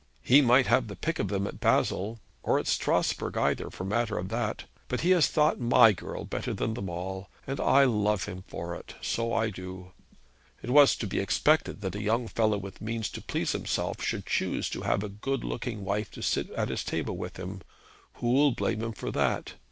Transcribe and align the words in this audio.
He 0.23 0.41
might 0.41 0.65
have 0.65 0.85
had 0.87 0.87
the 0.87 0.95
pick 0.95 1.19
of 1.19 1.27
them 1.27 1.45
at 1.45 1.59
Basle, 1.59 2.17
or 2.41 2.57
at 2.57 2.65
Strasbourg 2.65 3.37
either, 3.37 3.69
for 3.69 3.83
the 3.83 3.89
matter 3.91 4.17
of 4.17 4.29
that; 4.29 4.63
but 4.87 5.01
he 5.01 5.11
has 5.11 5.27
thought 5.27 5.59
my 5.59 5.91
girl 5.91 6.25
better 6.25 6.55
than 6.55 6.73
them 6.73 6.89
all; 6.89 7.29
and 7.45 7.59
I 7.59 7.83
love 7.83 8.23
him 8.25 8.43
for 8.47 8.73
it 8.73 8.95
so 8.99 9.31
I 9.31 9.51
do. 9.51 9.91
It 10.63 10.71
was 10.71 10.95
to 10.95 11.05
be 11.05 11.19
expected 11.19 11.81
that 11.81 11.93
a 11.93 12.01
young 12.01 12.27
fellow 12.27 12.57
with 12.57 12.81
means 12.81 13.09
to 13.09 13.21
please 13.21 13.51
himself 13.51 14.01
should 14.01 14.25
choose 14.25 14.71
to 14.71 14.81
have 14.81 15.03
a 15.03 15.07
good 15.09 15.43
looking 15.43 15.85
wife 15.85 16.09
to 16.13 16.23
sit 16.23 16.49
at 16.53 16.69
his 16.69 16.83
table 16.83 17.15
with 17.15 17.37
him. 17.37 17.61
Who'll 18.13 18.53
blame 18.53 18.81
him 18.81 18.93
for 18.93 19.11
that? 19.11 19.53